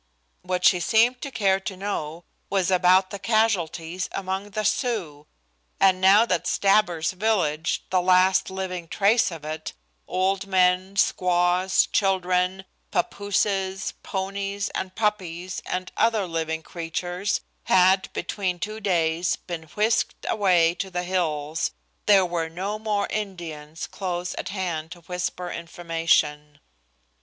[0.41, 5.27] What she seemed to care to know was about the casualties among the Sioux,
[5.79, 9.73] and, now that Stabber's village, the last living trace of it,
[10.07, 18.79] old men, squaws, children, pappooses, ponies and puppies and other living creatures had, between two
[18.79, 21.69] days, been whisked away to the hills,
[22.07, 26.59] there were no more Indians close at hand to whisper information.